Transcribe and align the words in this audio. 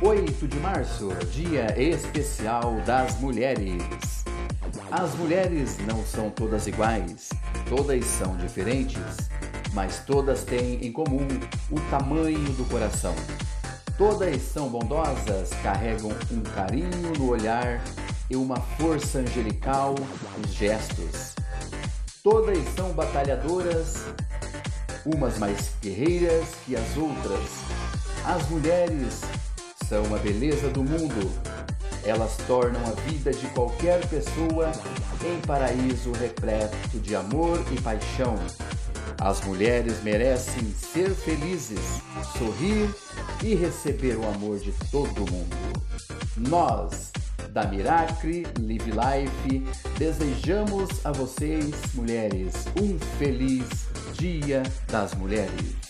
8 0.00 0.46
de 0.46 0.60
março, 0.60 1.08
Dia 1.32 1.74
Especial 1.76 2.76
das 2.86 3.18
Mulheres. 3.18 4.24
As 4.92 5.12
mulheres 5.16 5.76
não 5.88 6.04
são 6.04 6.30
todas 6.30 6.68
iguais, 6.68 7.30
todas 7.68 8.04
são 8.04 8.36
diferentes, 8.36 9.02
mas 9.74 10.04
todas 10.06 10.44
têm 10.44 10.86
em 10.86 10.92
comum 10.92 11.26
o 11.68 11.80
tamanho 11.90 12.48
do 12.52 12.64
coração. 12.70 13.12
Todas 13.98 14.40
são 14.40 14.68
bondosas, 14.68 15.50
carregam 15.64 16.12
um 16.30 16.42
carinho 16.42 17.12
no 17.18 17.30
olhar 17.30 17.82
e 18.30 18.36
uma 18.36 18.60
força 18.60 19.18
angelical 19.18 19.96
nos 20.36 20.54
gestos. 20.54 21.34
Todas 22.22 22.58
são 22.76 22.92
batalhadoras, 22.92 24.04
umas 25.04 25.38
mais 25.38 25.72
guerreiras 25.82 26.46
que 26.64 26.76
as 26.76 26.96
outras. 26.96 27.50
As 28.24 28.48
mulheres 28.48 29.22
são 29.88 30.14
a 30.14 30.18
beleza 30.18 30.68
do 30.68 30.84
mundo. 30.84 31.30
Elas 32.04 32.36
tornam 32.46 32.80
a 32.86 32.90
vida 33.08 33.30
de 33.32 33.46
qualquer 33.48 34.06
pessoa 34.08 34.70
em 35.24 35.40
paraíso 35.46 36.12
repleto 36.12 36.98
de 36.98 37.16
amor 37.16 37.62
e 37.72 37.80
paixão. 37.80 38.36
As 39.20 39.40
mulheres 39.44 40.02
merecem 40.02 40.72
ser 40.72 41.10
felizes, 41.10 42.00
sorrir 42.38 42.88
e 43.42 43.54
receber 43.54 44.16
o 44.16 44.28
amor 44.28 44.58
de 44.58 44.72
todo 44.90 45.30
mundo. 45.30 45.56
Nós, 46.36 47.10
da 47.50 47.66
Miracle 47.66 48.46
Live 48.60 48.92
Life, 48.92 49.66
desejamos 49.98 51.04
a 51.04 51.10
vocês, 51.10 51.74
mulheres, 51.94 52.66
um 52.80 52.98
feliz 53.18 53.66
Dia 54.12 54.62
das 54.90 55.14
Mulheres. 55.14 55.88